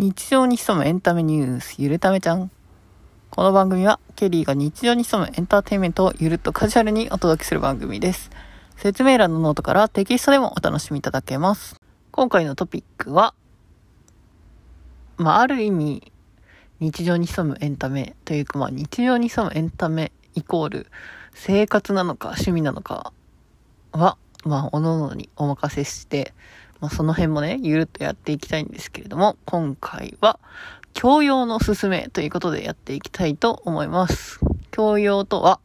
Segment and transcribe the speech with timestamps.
[0.00, 2.52] 日常に潜むエンタメニュース、ゆるためちゃん。
[3.30, 8.30] この番組は、ケリーが日常に潜むエンターテインメントをゆるっとカジュアルにお届けする番組です。
[8.76, 11.80] 説明欄のノートからテキストでもお楽しみいただけます。
[12.12, 13.34] 今回のトピックは、
[15.16, 16.12] まあ、ある意味、
[16.78, 20.86] 日常に潜むエンタメというか、まあ、日常に潜むエンタメイコール、
[21.34, 23.12] 生活なのか趣味なのか
[23.90, 26.34] は、まあ、各々にお任せして、
[26.80, 30.38] まあ、その辺もね、ゆるっとやっていきたいんですけれども、今回は、
[30.94, 34.40] 教養のすすめということでやっていきたいと思います。
[34.70, 35.60] 教養とは、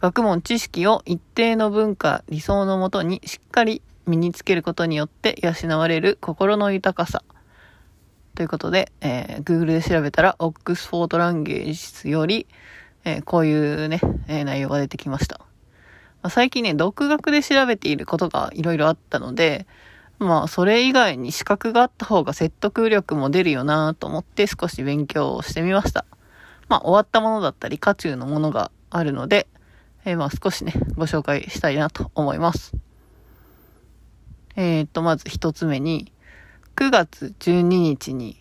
[0.00, 7.22] 学問知識を一定の文化、理想のもとにしっかり身につけることによって養われる心の豊かさ。
[8.34, 12.46] ということで、えー、Google で調べたら、オックスフォードランゲージより、
[13.04, 15.38] えー、こういうね、えー、内容が出てきました。
[15.38, 19.66] まあ、最近ね、独学で調べていることがいろいろあったので、
[20.18, 26.06] まあ、それ以外に資格があった方が説得力も出るよなと思って少し勉強をしてみました。
[26.68, 29.46] まあ、終わったものだったり、渦中のものがあるので、
[30.04, 32.72] えー、まあ、少しね、ご紹介したいなと思います。
[34.56, 36.12] えー、っと、まず一つ目に、
[36.76, 38.38] 9月12日に、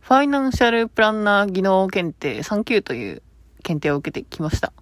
[0.00, 3.22] ファイナンシャルプランナー技能検定3級という
[3.62, 4.72] 検定を受けてきました。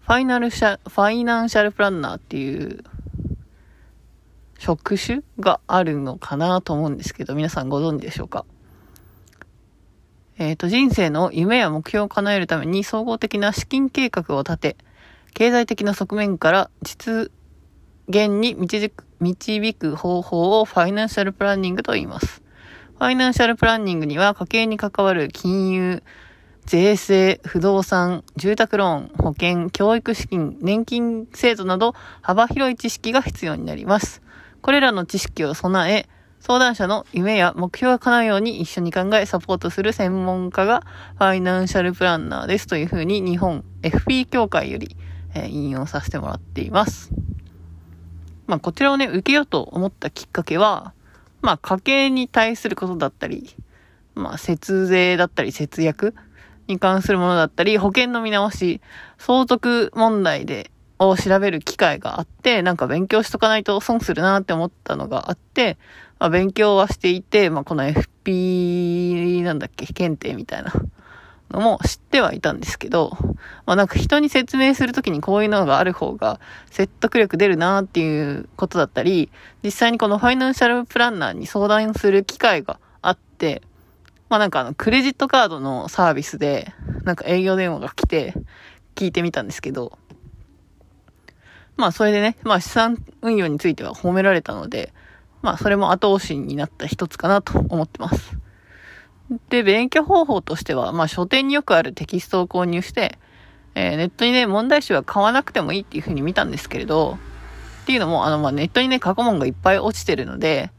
[0.00, 2.84] ファイナルシャ、ファイナンシャルプランナーっていう
[4.60, 8.44] 職種があるのかなと思うんですけど、皆さんご存知でしょうか？
[10.36, 14.76] えっ、ー、と、人生の夢や目標を叶えるために総合的な資金計画を立て、
[15.32, 17.30] 経済的な側面から実
[18.06, 22.42] 現に導く方法をファイナンシャルプランニングと言います。
[22.98, 26.02] ファイナンシャルプランニングには家計に関わる金融、
[26.66, 34.20] 税制、不動産、住宅ローン、保険、教育資金、年金制度など幅広い知識が必要になります。
[34.62, 36.08] これらの知識を備え、
[36.40, 40.82] 相談者の夢や目標が叶うように一緒に考えサポートする専門家が
[41.18, 44.96] ファイナンシャルプランナーですというふうに日本 FP 協会より、
[45.34, 47.10] え、引用させてもらっています。
[48.46, 50.92] まあこちらをね、受けようと思ったきっかけは、
[51.42, 53.54] まあ家計に対することだったり、
[54.14, 56.14] まあ節税だったり節約
[56.66, 58.80] に関するものだったり、保険の見直し、
[59.18, 60.70] 相続問題で
[61.06, 65.78] を調べる機会があって、なんか勉強しとかないと損するなって思ったのがあって、
[66.18, 70.72] まあ、勉強はしていて、まあ、この FP なんだっけ、検定みたいな
[71.50, 73.16] のも知ってはいたんですけど、
[73.64, 76.38] まあ、なんか人に説明するときにこういうのがある方が
[76.70, 79.30] 説得力出るなっていうことだったり、
[79.64, 83.62] 実際にこのファイナンシャルプランナーに相談する機会があって、
[84.28, 86.74] まあなんかあのクレジットカードのサービスで、
[87.04, 88.34] なんか営業電話が来て
[88.94, 89.98] 聞いてみたんですけど、
[91.80, 94.92] まあそれでね、まあ資産運用については褒められたので、
[95.42, 98.36] まあそれも後押しになった一つかなと思ってます。
[99.48, 103.18] で、勉強方法としては、まあ書店によくあるテキストを購入して、
[103.74, 107.18] えー、ネットにね、問題集は買わなくてもいいっていう風に見たんですけれど、
[107.82, 110.70] っていうのも、あの、まあネットにね、過去問がいっぱい落ちてるので、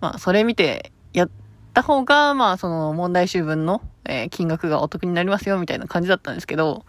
[0.00, 1.30] まあそれ見てやっ
[1.72, 6.84] た方が、まあその問題集分の、えー、金額がお得になりますよみたいな感じだったんですけど、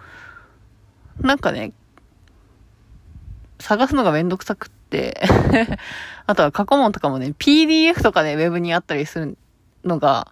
[1.21, 1.73] なんかね、
[3.59, 5.21] 探すのがめんどくさくって
[6.25, 9.37] あとは過去問とかもね、PDF とかで、ね、ウェブにあったりする
[9.83, 10.31] のが、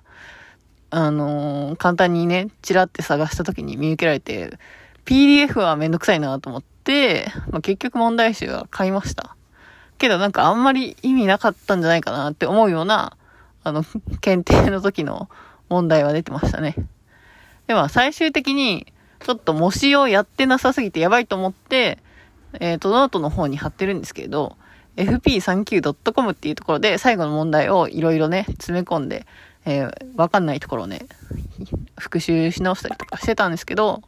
[0.89, 4.57] あのー、簡単にね、チラって探した時に見受けられて、
[5.05, 9.35] PDF はめんどくさいなと思って、まあ、結局問題集は買いました。
[9.97, 13.17] けどなんかあんまり意味なかったんじゃないかなって思うような、
[13.63, 13.83] あの、
[14.21, 15.29] 検定の時の
[15.69, 16.75] 問題は出てましたね。
[17.67, 18.87] では最終的に、
[19.19, 21.97] ちょっと模試をやってなさすぎてやばいと思って、
[22.59, 24.57] えっ、ー、と、ノートの方に貼ってるんですけれど、
[24.95, 29.27] fp39.com っていうところで最後の問題をいろいろね、詰め込んで、
[29.65, 31.05] えー、わかんないところをね、
[31.99, 34.01] 復習し直したりとかしてたんですけど、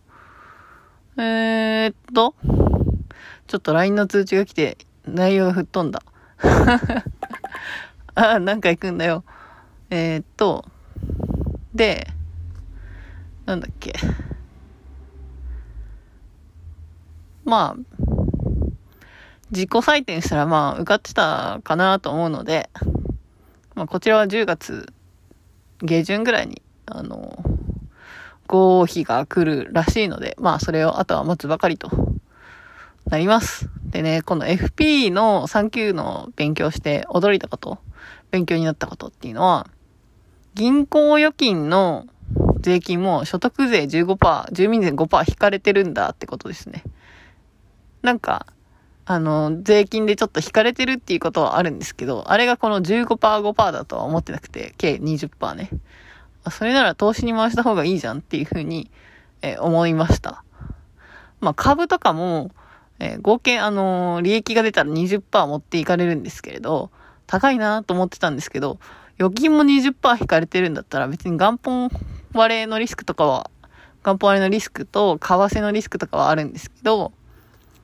[1.17, 2.33] えー、っと、
[3.47, 6.01] ちょっと LINE の通知が来て、内容が吹っ飛んだ。
[8.15, 9.23] あ、なんか行くんだよ。
[9.89, 10.65] えー、っと、
[11.73, 12.07] で、
[13.45, 13.93] なんだっけ。
[17.43, 18.08] まあ、
[19.51, 22.69] 自己採点したらまあ受かってたかなと思うので、
[23.75, 24.93] まあこちらは10月
[25.81, 27.43] 下旬ぐらいに、あの、
[28.47, 31.89] 合否が来るらしいので、まあそれをあとは待つばかりと
[33.05, 33.69] なります。
[33.85, 37.79] でね、この FP の3級の勉強して驚いたこと、
[38.31, 39.67] 勉強になったことっていうのは、
[40.53, 42.05] 銀行預金の
[42.59, 46.83] 税金も所得税15%、住民税5%引かれてるんだってことですね。
[48.01, 48.45] なんか、
[49.11, 55.71] あの、税金でちょっと引かれてるっていうことはあるんですけど、あれがこの15%、5%だとは思ってなくて、計20%ね。
[56.51, 58.91] それなら投資に回した方がいいじゃんっていうふうに、
[59.41, 60.43] えー、思いました。
[61.39, 62.51] まあ、株とかも、
[62.99, 66.91] えー、合計、あのー、利益が出たら20%持っていかれるんですけれど、
[67.25, 68.77] 高いなと思ってたんですけど、
[69.17, 71.89] 預金も20%引かれてるんだったら別に元本
[72.33, 73.49] 割れのリスクとかは、
[74.03, 77.11] 元本割れのリスクと為替のリスクとかはあるんですけど、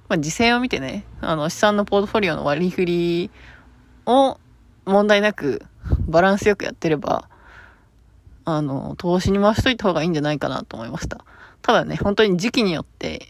[0.07, 3.31] まあ、時勢を見てね、あの、資産のポートフォリオの割り振り
[4.05, 4.39] を
[4.85, 5.63] 問題なく
[6.07, 7.27] バランスよくやってれば、
[8.45, 11.25] あの、投資に回しといた方がいいんじゃないかなと思いました。
[11.61, 13.27] ただね、本当に時期によって、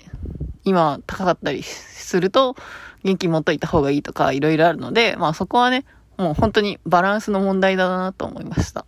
[0.65, 2.55] 今高かったりすると、
[3.03, 5.85] 現金持っといた方がいいとか、いろいろあるので、まあそこはね、
[6.17, 8.85] もう本当にバランスの問題だなと思いました。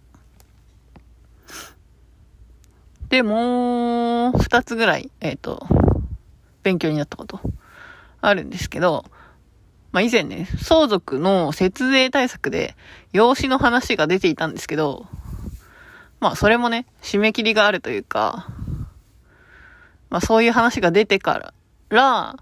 [3.10, 5.66] で、もう、二つぐらい、えっ、ー、と、
[6.64, 7.40] 勉強になったこと
[8.22, 9.06] あるんですけど、
[9.92, 12.76] まあ、以前ね、相続の節税対策で、
[13.14, 15.08] 養子の話が出ていたんですけど、
[16.20, 18.48] まあ、それもね、締め切りがあるというか、
[20.10, 21.54] まあ、そういう話が出てか
[21.90, 22.38] ら、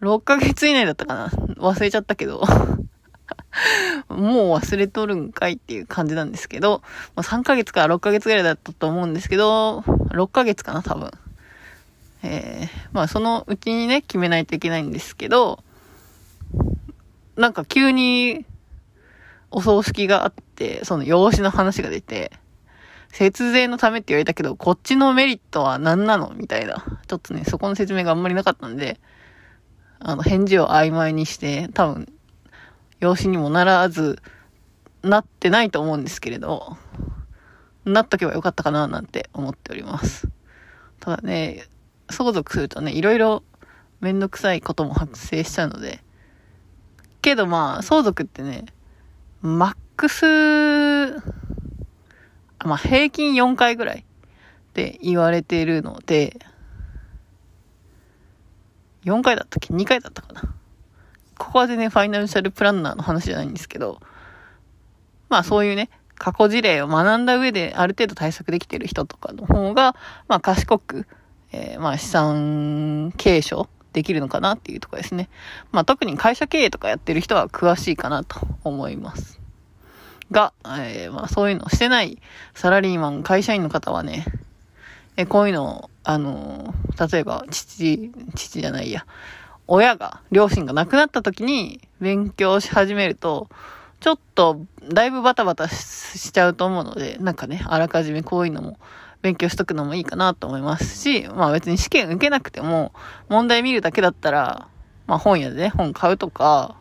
[0.00, 2.44] 6ヶ月以内だったかな忘れちゃったけど
[4.08, 6.82] もう忘れとるんかいっていう感じなんですけど、
[7.16, 11.10] まあ、3ヶ月から6ヶ月ぐらいだったと思うんですけど、6ヶ月かな、多分。
[12.22, 15.62] えー、まあそのうちにね、決めないといけないんですけど、
[17.36, 18.44] なんか急に
[19.50, 22.32] お葬式があって、その養子の話が出て、
[23.10, 26.84] 節税のためって言われたけど、こっちのメリットは何なのみたいな。
[27.06, 29.00] ちょっとね、そこの説明があんまりなかったんで、
[30.00, 32.12] あの、返事を曖昧にして、多分、
[33.00, 34.20] 養子にもならず、
[35.02, 36.76] なってないと思うんですけれど、
[37.84, 40.28] なっとけばよかったかななんて思っております。
[41.00, 41.64] ただね、
[42.10, 43.42] 相続するとね、いろいろ
[44.00, 46.02] めんどくさいことも発生しちゃうので、
[47.22, 48.66] けどまあ、相続ってね、
[49.42, 51.16] マックス、
[52.64, 56.38] まあ平均4回ぐらいって言われているので、
[59.04, 60.42] 4回だったっけ ?2 回だったかな
[61.38, 64.00] ここは全然ファイナンシャルプランナーの話じゃないんですけど、
[65.28, 69.94] まあそういうね、過去事例を学んだ上である程度対策できてる人とかの方が、
[70.26, 71.06] まあ賢く、
[71.52, 75.28] えー、まあ資産継承できるのかなっていうとこですね。
[75.72, 79.40] まあ特に会社経営とかやってる人は詳しいかなと思います。
[80.30, 82.18] が、えー、まあそういうのをしてない
[82.54, 84.24] サラリーマン、会社員の方はね、
[85.16, 89.04] えこういうのを、あのー、例えば父、父じゃないや、
[89.66, 93.48] 親が、両親が亡くなった時に勉強し始めると、
[94.00, 94.60] ちょっと、
[94.92, 98.78] だいぶバタバタしちゃうと思うので、なんかね、あらかじめこういうのも
[99.22, 102.92] 勉強しとくのもいいかなと思いますし、まあ別に試験受けなくても、
[103.28, 104.68] 問題見るだけだったら、
[105.06, 106.76] まあ本屋でね、本買うとか、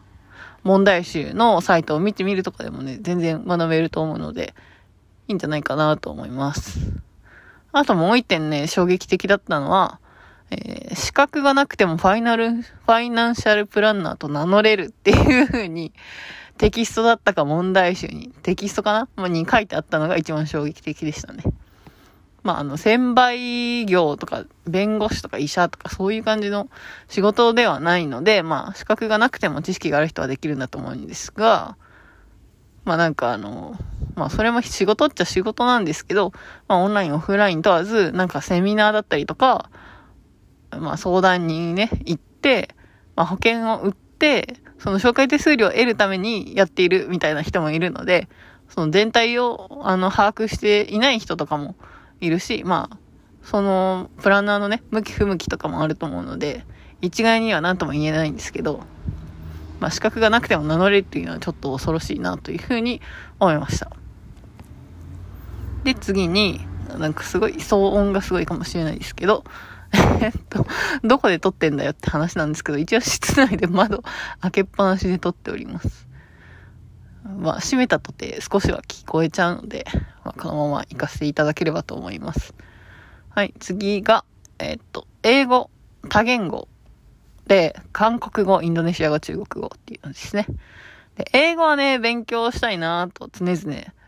[0.64, 4.54] 問題集のサイトを見てみるとかでもね、全然学べると思うので、
[5.28, 6.80] いいんじゃないかなと思います。
[7.72, 10.00] あともう一点ね、衝撃的だったのは、
[10.50, 15.94] えー、資格がなくてもファイナル、ファイナンシャルプランナーと名乗れるっていう風に、
[16.58, 21.44] テキストだったか問題集に、テキストかな、ま、に書いてあったのが一番衝撃的でしたね。
[22.48, 26.70] まあ、あの、専売業とか、弁護士とか医者とかそういう感じの
[27.10, 31.76] 仕事ではないので、まあ、資格がなくても知識がある人はできるんだと思うんですが、
[32.86, 33.76] まあなんかあの、
[34.16, 36.32] まあそれも仕事っちゃ仕事なんですけど、
[36.70, 39.70] まあオンライン、オフライン問わず、なんかセミナーだったりとか、
[40.72, 42.70] まあ相談にね、行って、
[43.18, 48.30] まあ保険を売って、その紹介手数料を得るためにやっているみたいな人もいるので、
[48.70, 51.76] その全体を、あの、把握していない人とかも
[52.22, 52.98] いるし、まあ、
[53.44, 56.66] その、プランナーのね、向き不向きとかもあると思うので、
[57.02, 58.82] 一概には何とも言えないんですけど、
[59.80, 63.02] まあ、資格がなくても名乗れるっていうのはちょっと恐ろしいなというふうに
[63.40, 63.92] 思いました。
[65.84, 66.62] で、次に、
[66.98, 69.44] なんかすごい、騒音がすごいかもしれないですけど、
[70.22, 70.66] えっと、
[71.04, 74.04] どこで撮ってんだよって話なんですけど、一応室内で窓
[74.42, 76.07] 開けっぱなしで撮っております。
[77.24, 79.86] まあ、閉めたとて少しは聞こえちゃうので、
[80.24, 82.54] まあ、このまま行かせていただければと思います。
[83.30, 84.24] はい、次が、
[84.60, 85.70] えー、っと、英語、
[86.10, 86.68] 多言語
[87.48, 90.48] で、韓国語、インドネシア語、中国語っていうのですね。
[91.16, 93.58] で、英語はね、勉強したいなと常々、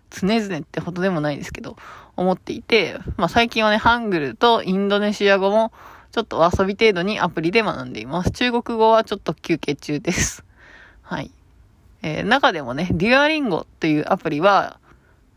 [0.09, 1.77] 常々ってほどでもないですけど、
[2.15, 5.71] 思っていて、まあ最近はね、ハングルとインドネシア語も、
[6.11, 8.31] ちょっと遊び程度にアプリで学んでいます。
[8.31, 10.43] 中国語はちょっと休憩中です。
[11.01, 11.31] はい。
[12.01, 14.79] えー、中でもね、デュアリンゴというアプリは、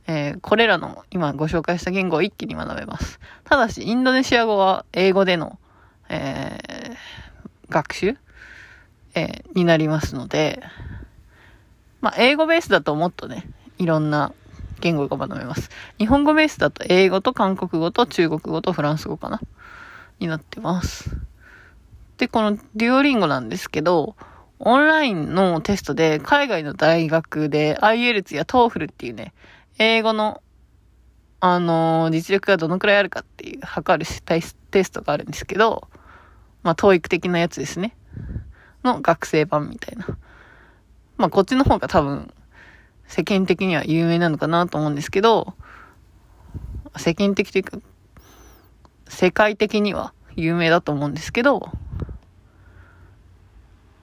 [0.07, 3.21] えー、これらの今ご紹介した言語を一気に学べます。
[3.45, 5.59] ただし、インドネシア語は英語での、
[6.09, 8.17] えー、学習
[9.15, 10.63] えー、になりますので、
[12.01, 13.47] まあ、英語ベースだともっとね、
[13.79, 14.33] いろんな
[14.81, 15.71] 言語が学べます。
[15.99, 19.41] 日本語ベースだと英語と韓国語と中国語とフランス語かな
[20.19, 21.11] になってます。
[22.19, 24.17] で、このデュオリンゴなんですけど、
[24.65, 29.35] オンラインのテストで海外の大学で IELTS や TOEFL っていうね、
[29.79, 30.41] 英語の、
[31.41, 34.09] あのー、実力がどのくらいあるかっていう測る
[34.71, 35.89] テストがあるんですけど、
[36.63, 37.97] まあ、TOEIC 的なやつですね。
[38.85, 40.07] の学生版みたいな。
[41.17, 42.33] まあ、こっちの方が多分、
[43.09, 45.55] 世間的には有名なのかなと思うんですけど、
[46.97, 47.79] 世間的というか、
[49.09, 51.69] 世界的には有名だと思うんですけど、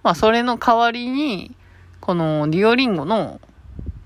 [0.09, 1.55] まあ、それの代わりに、
[1.99, 3.39] このデュオリンゴの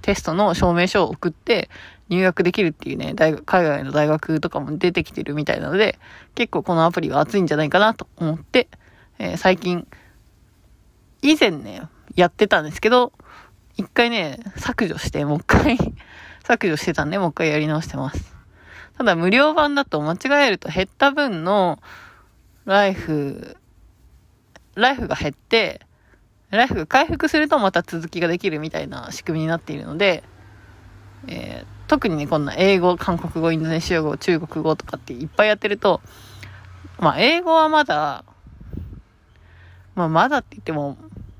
[0.01, 1.69] テストの証明書を送って
[2.09, 5.97] 入学できるっていうね、大、海外の大学とかも出てきてるみたいなので、
[6.35, 8.67] 結構このアプリは熱いんじゃないかなと思って、
[9.17, 9.87] えー、最近、
[11.21, 11.83] 以前ね、
[12.15, 13.13] やってたんですけど、
[13.77, 15.77] 一回ね、削除して、もう一回
[16.43, 18.35] 削除してたんで、もう一回やり直してます。
[18.97, 21.79] ただ無料版だと間違えると減った分の
[22.65, 23.55] ライフ、
[24.75, 25.79] ライフが減って、
[26.57, 30.23] ライフが回復するとまた続きができるみたいな仕組みになっているので、
[31.27, 36.01] えー、特にね、こんな英語、韓国語、インドネシア語、中国語とかっていっぱいやってると、
[36.99, 38.23] まあ、英語はまだ、
[39.95, 40.97] まあ、まだって言っても、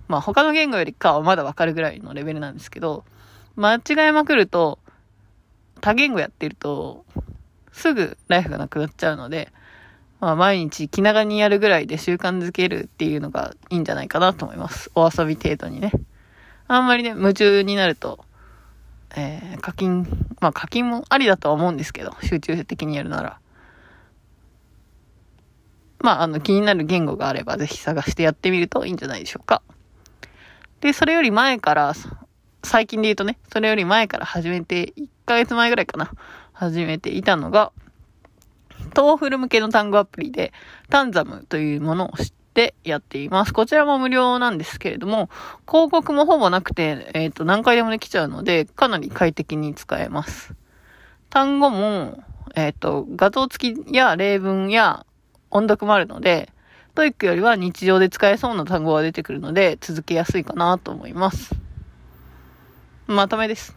[0.08, 3.04] まあ、他の言語よりかはまだわかるぐらいのレベルなんですけど、
[3.56, 4.80] 間違えまくると、
[5.82, 7.06] 多言語やってると、
[7.72, 9.52] すぐライフがなくなっちゃうので、
[10.24, 14.90] まあ、毎日気長にやるぐらいで習慣づけるっていうのがいいんじゃないかなと思います。
[14.96, 15.92] お遊び程度にね。
[16.70, 18.24] あんまりね、夢中になると、
[19.18, 20.08] えー、課金、
[20.40, 23.40] まあ課金もありだとは思うんですけど、集中的にやるなら。
[26.00, 29.62] まあ、あの、気になる言語があれば、ぜひ探してやってみるといいんじゃないでしょうか。
[30.80, 31.94] で、それより前から、
[32.64, 36.12] 最近で言うとね、それより前から始めて、1ヶ月前ぐらいかな、
[36.54, 37.74] 始めていたのが、
[38.94, 40.54] TOEFL 向けの単語アプリで、
[40.90, 43.54] タンザムというものを知ってやっています。
[43.54, 45.30] こちらも無料なんですけれども、
[45.68, 50.54] 広告もほぼなくて、えっ、ー、と、何回でもできちゃうので、かなり快適に使えます。
[51.30, 52.24] 単語も、
[52.56, 55.06] えっ、ー、と、画像付きや例文や
[55.50, 56.52] 音読もあるので、
[56.96, 61.56] TOEIC よりは日常で使えそうな単語が出てくるので、続けやすいかなと思います。
[63.08, 63.76] まとめです。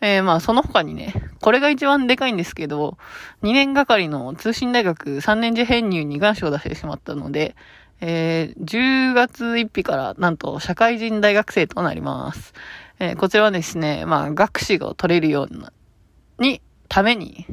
[0.00, 2.98] えー、まあ、その他にね、これが一番でかいんですけど、
[3.42, 7.56] 2年がかりの通信大学3年次編入に願書を出してしまったので、
[8.00, 12.54] えー、10月1日からなんと社会人大学生となります。
[13.00, 15.72] えー、こちらはですね、まあ、学士を取れるような、
[16.38, 17.46] に、ために、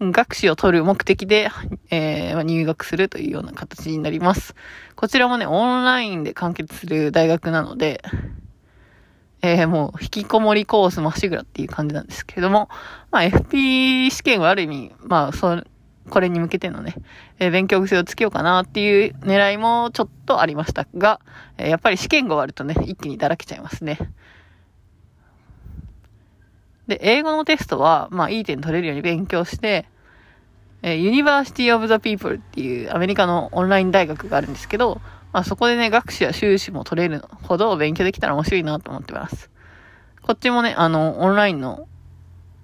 [0.00, 1.50] 学士を取る目的で、
[1.90, 4.54] えー、入学するというような形になります。
[4.94, 8.02] こちらもね、オンラインで完結する大学なので、
[9.42, 12.68] えー、もう、引きこもりコースまっしぐらっていう感じなんですけれども、
[13.10, 15.66] まあ、FP 試験はある意味、まあ、そう、
[16.08, 16.94] これに向けてのね、
[17.38, 21.20] えー、勉強癖をつけようかなっていう狙いもちょっとありましたが、
[21.56, 23.98] えー、やっぱり試験が終わるとね、一気にだらけちゃいますね。
[26.88, 29.86] で、英語のテストは、まあ、いい点取れるように勉強して、
[30.82, 35.00] えー、University of the People っていうアメリカのオンライン大学があるんですけど、
[35.32, 39.50] まあそこでね、学士や修士も取れるほど勉強できたら面白いなと思ってます。
[40.22, 41.86] こっちもね、あの、オンラインの、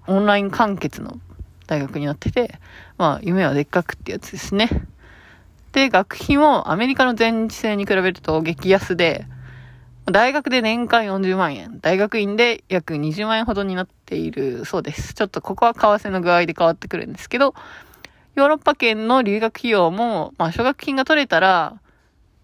[0.07, 1.19] オンライン完結の
[1.67, 2.59] 大学になってて、
[2.97, 4.69] まあ夢はでっかくってやつですね。
[5.71, 9.25] で、学費もアメリカの全日制に比べると激安で、
[10.05, 15.15] 大学で年間40万円、大学院で約20万円ほどになっているそうです。
[15.15, 17.55] ちょっとここは為替の具合で変わってくるんですけど、
[18.35, 21.79] ヨーロッパ圏の留学費用も、まあ、奨学金が取れたら、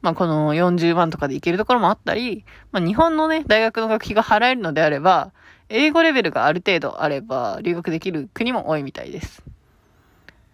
[0.01, 5.31] まあ、この40万とかで行けるところもあったり、まあ、日本のね、大学の学費が払えるのであれば、
[5.69, 9.43] 英語レベルがある程度あれば、留学できる国も多いみたいです。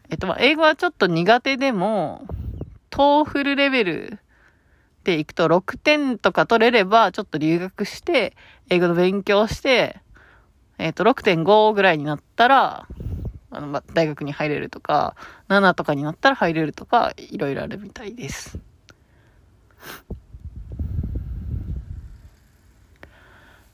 [0.09, 2.25] えっと、まあ、英語はちょっと苦手でも、
[2.89, 4.19] トーフルレベル
[5.03, 8.35] で行くと6点とか取れれば、ちょっと留学して、
[8.69, 10.01] 英語の勉強して、
[10.77, 12.87] えっと、6.5ぐらいになったら、
[13.49, 15.15] あの、ま、大学に入れるとか、
[15.47, 18.59] 7とかになったら入れるとか、いろいろあるみたいです。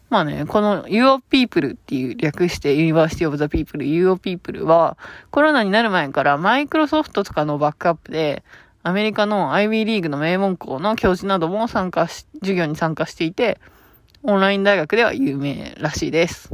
[0.10, 4.96] まあね、この UO People っていう略して University of the People、UO People は
[5.32, 8.44] コロナになる前からマイクロソフトとかのバックアップで
[8.84, 13.60] アメリカの IB リーグの名門校の教授なども参加し、授業に参加していて、
[14.24, 16.50] オンライン大学では有名らしいです。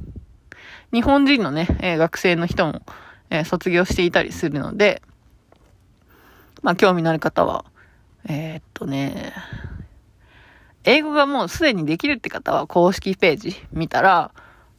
[0.93, 2.83] 日本人のね、え、学生の人も、
[3.31, 5.01] え、卒業していたりするので、
[6.61, 7.65] まあ興味のある方は、
[8.27, 9.33] えー、っとね、
[10.83, 14.31] 英語がもうすでにできるって方は公式ページ見たら、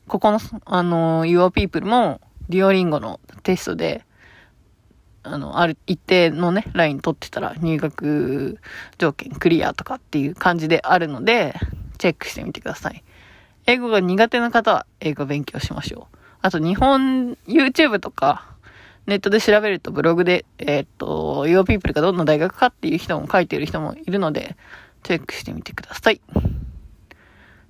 [0.09, 4.04] ここの、あの、Your People も、デュオリンゴのテストで、
[5.23, 8.59] あの、ある、一定のね、ライン取ってたら入学
[8.99, 11.54] 条件クリアとかっていう感じであるので、
[11.99, 13.04] チェックしてみてください。
[13.66, 16.16] 英語が苦手な方は英語勉強しましょう。
[16.42, 18.47] あと日本 YouTube とか、
[19.07, 24.57] ネットで調べるとブログで、えー、っと、Your People がどんな大学かっていう人も書いてる人もいるので、
[25.02, 26.21] チェックしてみてください。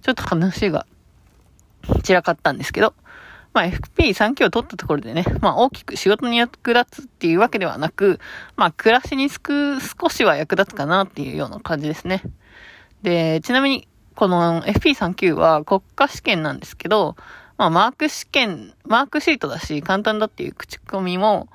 [0.02, 0.86] ちょっと話が
[2.02, 2.94] 散らかったんですけど、
[3.52, 8.20] まあ FP3 級を取ったところでね、まあ大きく仕事に役立つっていうわけではなく、
[8.56, 12.22] まあ暮らしにすく少しは役立つかなっていうような感じですね。
[13.02, 17.16] で、ちなみにこの FP3 級は国家試験なんですけど、
[17.60, 21.48] まあマーク試験、マークシートだし簡単だっていう口コミも、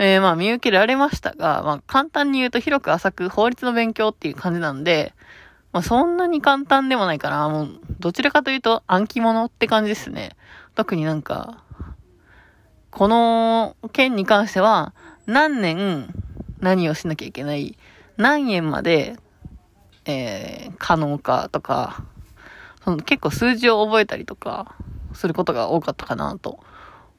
[0.00, 5.14] えー、まあ見受けられましたが、まあ簡単に言うと広く浅く法律の勉強っていう感じなんで、
[5.72, 7.48] まあそんなに簡単でもないかな。
[7.48, 7.68] もう
[8.00, 10.34] どちらかというと暗記物って感じですね。
[10.74, 11.62] 特になんか、
[12.90, 14.92] この件に関しては、
[15.26, 16.12] 何年
[16.58, 17.78] 何をしなきゃいけない、
[18.16, 19.14] 何円まで、
[20.04, 22.02] えー、可能かとか、
[22.82, 24.74] その結構数字を覚えたりとか、
[25.12, 26.58] することが多かったかなと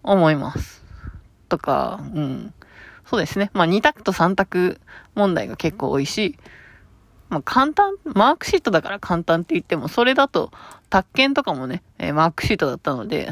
[0.03, 0.83] 思います。
[1.47, 2.53] とか、うん。
[3.05, 3.49] そうですね。
[3.53, 4.79] まあ2択と3択
[5.15, 6.37] 問題が結構多いし、
[7.29, 10.51] まあ、簡単、マークシートだから簡単って言っても、それだと、
[10.89, 13.31] 宅建とかもね、えー、マークシートだったので、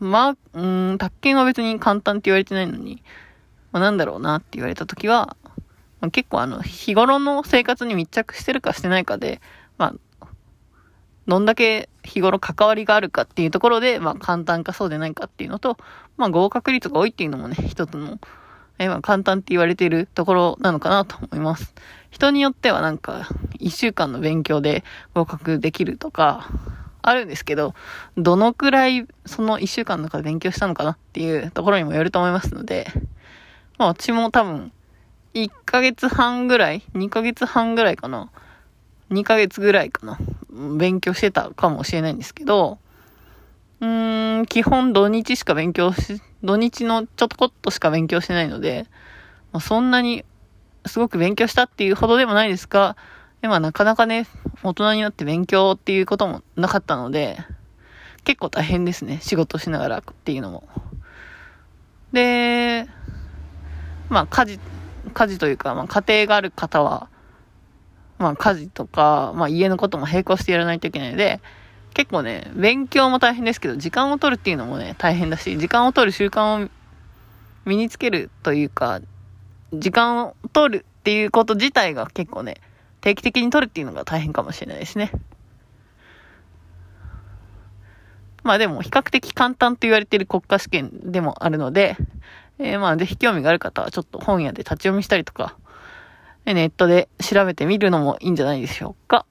[0.00, 3.02] まあ、うん、宅建は別に簡単って言われてないのに、
[3.70, 5.36] まあ、なんだろうなって言われたときは、
[6.00, 9.40] まあ、結構あの、日頃の生活に密着してるかしてないかで、
[11.26, 15.76] どんだけ日頃関わりがあるかっていうところで、まあ簡単かそうでないかっていうのと、
[16.16, 18.18] まあ合格率が多いっていうのもね、一つの、
[18.78, 21.74] えまあ簡単って言われているところなのかなと思います。
[22.10, 26.48] 人によってはなんか、一週間の勉強で合格できるとか、
[27.02, 27.74] あるんですけど、
[28.16, 32.86] どのくらいその一週間の中で勉強したのかなっていうところにもよると思いますので、
[33.78, 34.72] まあ私も多分、
[35.34, 38.30] 1ヶ月半ぐらい ?2 ヶ月半ぐらいかな
[39.12, 40.18] ?2 ヶ月ぐらいかな
[40.76, 42.78] 勉強してたかもしれないんですけど、
[43.80, 48.86] うーん、基本土日しか勉強し、土日のちょっとこっとしか勉強してないので、
[49.52, 50.24] まあ、そんなに
[50.86, 52.96] すごく勉強したっていうほどでもないですが、
[53.42, 54.26] 今なかなかね、
[54.62, 57.38] 大人になって勉強っていうこともなかったので、
[58.24, 59.18] 結構大変ですね。
[59.20, 60.64] 仕事しながらっていうのも。
[62.12, 62.86] で、
[64.08, 64.60] まあ家事、
[65.12, 67.08] 家事というか、まあ家庭がある方は、
[68.22, 71.40] まあ家事とか、まあ家のことも並行してやらないといけないので、
[71.94, 76.70] 結構ね、勉強も大変ですけど、時間を取るっていうのもね、大変だし、時間を取る習慣を
[77.66, 79.00] 身につけるというか、
[79.74, 82.56] 時間を取るっていうこと自体が結構ね、
[83.00, 85.12] 定期的に取るっていうのが大変かもしれないですね。
[88.42, 91.96] まあでも比較的簡単と言われている国家試験でもあるので、
[92.58, 95.56] えー、まあぜひ興味がある方はちょっと本屋で立ち読みしたりとか、
[96.44, 99.26] ネットで調べてみるのもいいんじゃないでしょうか。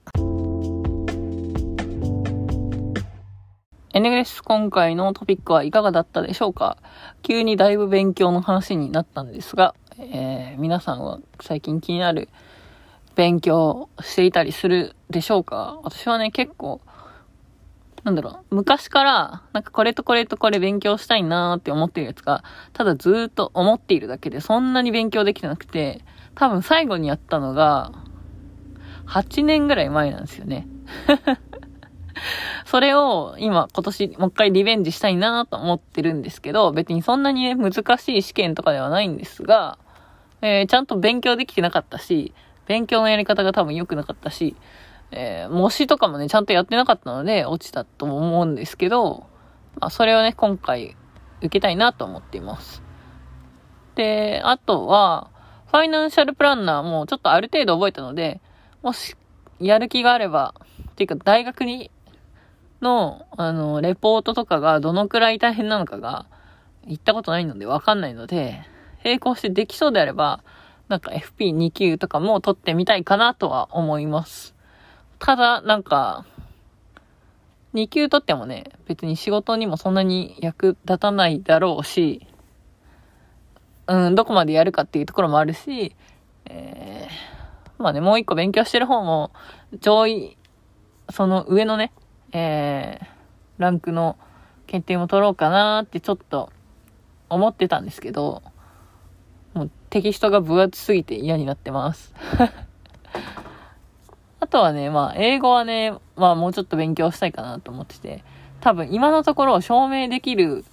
[3.94, 6.78] エネグレス今回のトピックはいかがだったでしょうか？
[7.24, 12.30] 急にだいぶ勉強の話になったんですが、えー、皆さんは最近気になる
[13.16, 15.78] 勉強していたりするでしょうか？
[15.84, 16.80] 私はね、結構、
[18.06, 26.02] なんだろう、昔から、なんかこれとこれとこれ勉強したいなーって思ってるやつが、ただずーっと思っているだけで、そんなに勉強できてなくて、
[26.36, 27.92] 多分最後にやったのが、
[29.08, 30.68] 8年ぐらい前なんですよね。
[32.66, 39.78] それを今、今年もう一回リベンジしたいなと思ってるんですけど、別にそんなにね、難しい試験とかではないんですが、
[40.42, 42.34] えー、ちゃんと勉強できてなかったし、
[42.68, 44.56] 勉強のやり方が多分良くなかったし、
[45.12, 49.26] えー、模試とかもね、ちゃんとやってなかったので、落ちたと思うんですけど、
[49.80, 50.96] まあ、それをね、今回、
[51.40, 52.82] 受けたいなと思っています。
[53.96, 55.30] で、あとは、
[55.72, 58.42] ファイナンシャルプランナーもちょっとある程度覚えたので、
[58.84, 59.16] もし、
[59.58, 60.54] やる気があれば、
[60.92, 61.90] っていうか大学に、
[62.82, 66.26] の、あの、レポートとかがどのくらい大変なのかが、
[66.88, 68.66] 行ったことないのでわかんないので、
[69.06, 70.44] 並行してできそうであれば、
[70.90, 74.54] なんか FP2 級とかも取ってみたいかなとは思います。
[75.20, 76.26] ただ、なんか、
[77.76, 82.28] 2級取ってもね、別に仕事にもそんなに役立たないだろうし、
[83.88, 85.96] うん、どこまでやるかっていうところもあるし、
[86.46, 89.32] えー、まあね、もう一個勉強してる方も、
[89.80, 90.38] 上位、
[91.10, 91.92] その上のね、
[92.32, 93.06] えー、
[93.58, 94.18] ランクの
[94.68, 96.52] 検定も取ろうかなってちょっと
[97.30, 98.44] 思ってたんですけど、
[99.54, 102.14] もうテキストが分厚すぎて嫌になってます。
[104.40, 108.24] あとはね、まあ、英語はね、まあ、もうちょっと勉強したいかなと思ってて、
[108.60, 110.64] 多分今のところ証明できる、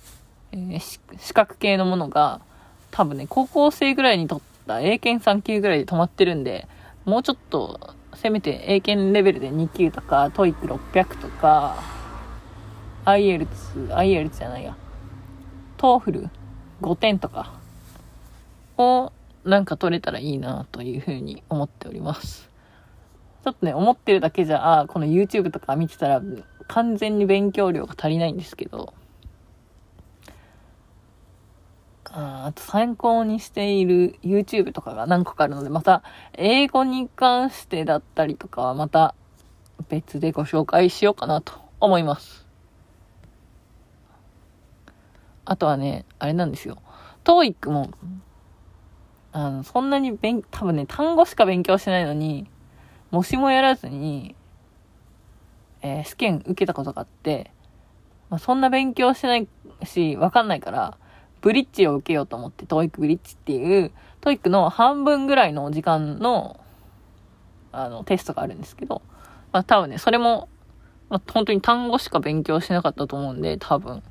[0.53, 2.41] えー、資格系のものが、
[2.91, 6.67] 多分ね、高校生ぐらいに取った英検3級ぐらいで止まってるんで、
[7.05, 11.83] もうちょっと、せめて英検レベルで2級とか、 TOEIC600とか、
[13.05, 14.77] IELTS、IELTS じゃないや、
[15.77, 16.29] TOEFL
[16.83, 17.55] 5点とか
[18.77, 19.13] を
[19.45, 22.51] なんか取れたらいいなというふうに思っております。
[23.45, 26.23] ちょっとね、思ってるだけじゃ、あこの YouTube とか見てたら
[26.67, 28.93] 完全に勉強量が足りないんですけど、
[32.11, 36.03] ああと参考にしている YouTube とかが何個かあるので、また
[36.35, 39.15] 英語に関してだったりとかはまた
[39.89, 42.47] 別でご紹介しようかなと思います。
[45.45, 46.79] あとはね、あれなんですよ。
[47.25, 47.91] TOEIC も、
[49.33, 52.47] あの、そんなに勉、多分ね、単語しか勉強してないのに、
[53.11, 54.35] 模試もやらずに、
[55.81, 57.51] えー、試験受けたことがあって、
[58.29, 59.49] まあ、そんな勉強してない
[59.85, 60.99] し、わかんないから、
[61.41, 66.61] ブリッジを受けようと思って、 TOEIC Bridge っていう、 TOEIC の半分ぐらいの時間の、
[67.73, 69.03] あの、テストがあるんですけど、
[69.53, 70.49] まあ多分ね、それも、
[71.09, 74.03] まあ本当に単語しか勉強してなかったと思うんで、多分、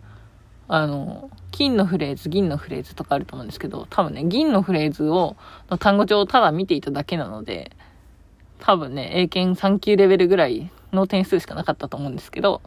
[0.69, 5.37] あの、金のフレーズ、銀のフレーズとかあると思うんですけど、多分ね、銀のフレーズを、
[5.69, 7.71] の単語帳をただ見ていただけなので、
[8.59, 12.61] 多分ね、英検3級レベルぐらいの点数しかなかったと思うんですけど、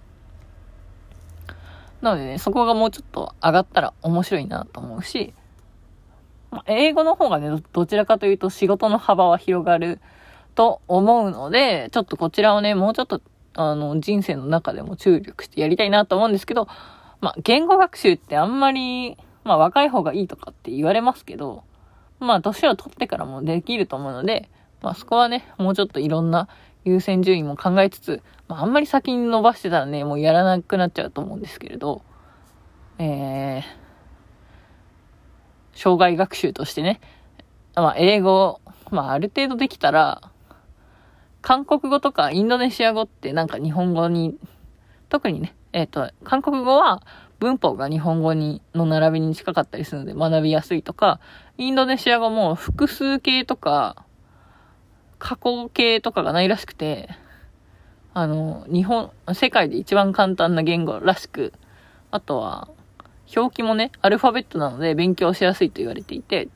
[2.00, 5.34] なのでね、そこがもうちょっと上がったら面白いなと思うし、
[6.50, 10.00] まあ、英語の方がねど、ちらかというと仕事の幅は広がる
[10.54, 13.20] と思うので、ちょっとこちらをね、もうちょっと、
[13.54, 16.68] あの、人生の中でも注力してやりたいなと思うんですけど、
[17.20, 21.64] まあ、言語学習ってあんまり、まあ、若い方がいいとかって言われますけど、
[22.18, 24.50] まあ、年を取ってからもできると思うので、
[24.82, 26.48] まあ、そこはね、もうちょっといろんな
[26.84, 32.02] 優先順位も考えつつ、まあ、あんまり先に伸ばしてたらね、もうやらなくなっちゃうと思うんですけれど、
[32.98, 33.62] えー、
[35.74, 37.00] 障害学習としてね、
[37.74, 40.30] まあ、英語、まあ、ある程度できたら、
[41.42, 44.36] 韓国語とかインドネシア語ってなんか日本語に、
[45.08, 47.02] 特にね、えっ、ー、と、韓国語は
[47.38, 51.20] 文法が日本語に、の並びに近かったりするので学びやすいとか、
[51.56, 54.04] インドネシア語も複数形とか、
[55.20, 57.09] 過去形とかがないらしくて、
[58.12, 61.52] あの、日本、世界で一番簡単な言語らしく、
[62.11, 62.68] あとは、
[63.37, 66.48] 表記もね、アルファベットなので勉強しやすいと言われていて、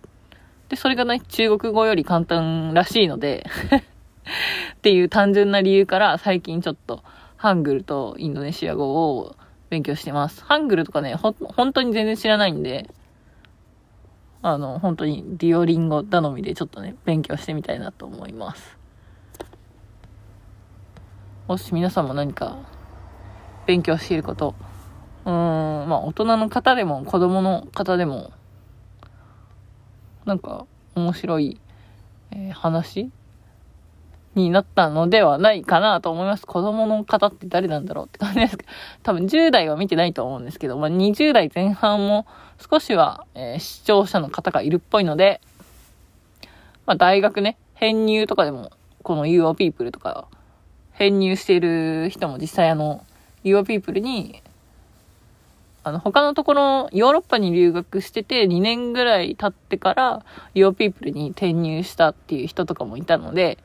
[0.69, 3.47] で、それがね、中国語より簡単らしいので
[4.75, 7.05] っていう単純な理由から最近ちょっと
[7.37, 9.37] ハングルとインドネシア語を
[9.71, 10.43] 勉強してます。
[10.45, 12.89] ハングルとかね、ほ、本当に全然知らないんで、
[14.47, 18.77] あの、本当にディオリンゴ頼みでちょっとね、勉強してみたいなと思います。
[21.49, 22.59] もし皆さんも何か
[23.65, 24.55] 勉強していること、
[25.25, 25.33] うー
[25.87, 28.33] ん、まあ大人の方でも子供の方でも、
[30.27, 31.59] なんか面白い、
[32.31, 33.11] えー、話
[34.35, 36.47] になったのではないかなと思います。
[36.47, 42.27] 子供の方って誰なんだろうって感じですけど、 多分10代は見てないと思うんですけど、まあ、20代前半も
[42.71, 45.41] 少しは、えー、視聴者の方がいるっぽいので、
[46.87, 48.71] まあ、大学ね、編入とかでも、
[49.03, 50.27] この UO People とか、
[50.93, 53.05] 編入している人も実際あの、
[53.45, 54.43] UO People に、
[55.85, 63.59] あの、他のところ、ヨーロッパに留学してて、2年ぐらい経ってから、UOPEOPL に転入したっていう人とかもいたので、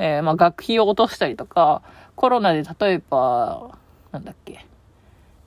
[0.00, 1.82] えー、まあ、学費を落としたりとか、
[2.16, 3.78] コロナで例えば、
[4.12, 4.64] なんだっけ、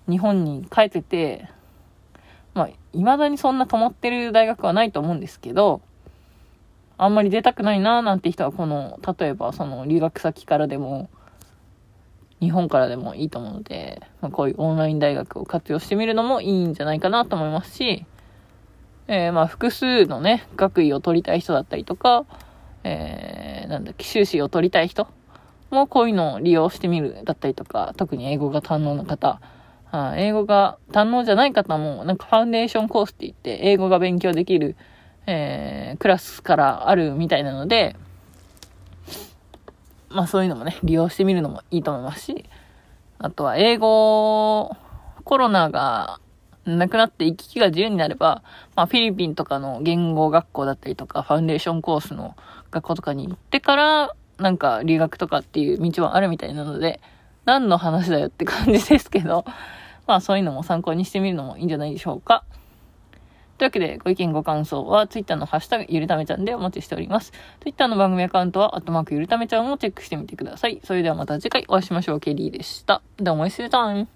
[0.08, 1.50] 日本に帰ってて、
[2.54, 5.82] まあ、未だにそんな止まってる大学はないと思うんですけど、
[7.00, 11.10] あんまり出たくないなーなんて人は、この、例えばその留学先からでも、
[12.40, 18.06] 日本からでもいいと思うので、まあ、こういうオンライン大学を活用してみるのもいいんじゃないかなと思いますし、
[19.08, 22.26] えー、まあ複数のね、学位を取りたい人だったりとか、
[22.84, 25.08] えー、なんだっけ、修士を取りたい人？
[25.72, 29.42] もこういうのを利用してみるだったりとか、特に英語が堪能な方、
[29.92, 34.76] あ英語が堪能じゃない方も、なんかファンデーションコースって言って、英語が勉強できる、
[35.26, 37.96] えー、クラスからあるみたいなので、
[40.10, 42.46] まあそういうのもね、利用してみるのもいいと思いますし、
[43.18, 44.76] あとは英語、
[45.24, 46.20] コロナが
[46.66, 48.44] なくなって行き来が自由になれば、
[48.76, 52.36] まあフィリピンとかの言語学校だったりとか、ファンデーションコースの
[52.74, 57.00] 学校とかに行ってから、なんか留学とかっていう道はあるみたいなので、
[57.46, 59.46] 何の話だよって感じですけど、
[60.08, 62.44] まあそういうのも参考にしてみるのもいいんじゃないでしょうか。
[63.58, 67.32] というわけで、ご意見ご感想は、ツイッターのハッシュタグ、ゆるためちゃんでお待ちしております。
[67.62, 70.82] ツイッターの番組アカウントは、アットマークゆるためちゃんをチェックしてみてください。
[70.84, 72.20] それではまた次回お会いしましょう。
[72.20, 73.04] ケリーでした。
[73.18, 74.08] どうも、See you time!